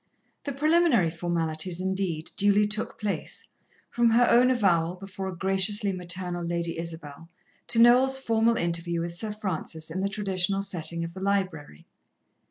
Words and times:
The 0.45 0.51
preliminary 0.51 1.11
formalities, 1.11 1.79
indeed, 1.79 2.31
duly 2.35 2.65
took 2.65 2.99
place, 2.99 3.47
from 3.91 4.09
her 4.09 4.25
own 4.31 4.49
avowal 4.49 4.95
before 4.95 5.27
a 5.27 5.35
graciously 5.35 5.91
maternal 5.91 6.43
Lady 6.43 6.79
Isabel, 6.79 7.29
to 7.67 7.77
Noel's 7.77 8.17
formal 8.17 8.57
interview 8.57 9.01
with 9.01 9.13
Sir 9.13 9.31
Francis 9.31 9.91
in 9.91 10.01
the 10.01 10.09
traditional 10.09 10.63
setting 10.63 11.03
of 11.03 11.13
the 11.13 11.21
library. 11.21 11.85